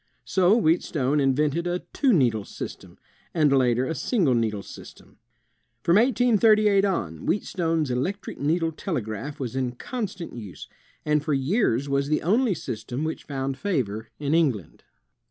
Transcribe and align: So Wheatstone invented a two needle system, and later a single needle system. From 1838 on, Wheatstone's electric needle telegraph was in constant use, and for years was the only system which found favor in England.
So 0.25 0.57
Wheatstone 0.59 1.19
invented 1.19 1.67
a 1.67 1.83
two 1.93 2.11
needle 2.11 2.43
system, 2.43 2.97
and 3.35 3.55
later 3.55 3.85
a 3.85 3.93
single 3.93 4.33
needle 4.33 4.63
system. 4.63 5.19
From 5.83 5.97
1838 5.97 6.83
on, 6.83 7.17
Wheatstone's 7.27 7.91
electric 7.91 8.39
needle 8.39 8.71
telegraph 8.71 9.39
was 9.39 9.55
in 9.55 9.73
constant 9.73 10.33
use, 10.35 10.67
and 11.05 11.23
for 11.23 11.35
years 11.35 11.87
was 11.87 12.07
the 12.07 12.23
only 12.23 12.55
system 12.55 13.03
which 13.03 13.25
found 13.25 13.59
favor 13.59 14.09
in 14.17 14.33
England. 14.33 14.83